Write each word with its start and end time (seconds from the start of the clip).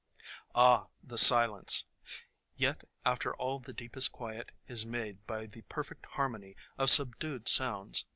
Ah! 0.55 0.87
the 1.03 1.19
silence! 1.19 1.83
Yet 2.57 2.85
after 3.05 3.35
all 3.35 3.59
the 3.59 3.71
deepest 3.71 4.11
quiet 4.11 4.51
is 4.67 4.83
made 4.83 5.27
by 5.27 5.45
the 5.45 5.61
perfect 5.69 6.07
harmony 6.13 6.55
of 6.75 6.89
subdued 6.89 7.47
sounds. 7.47 8.05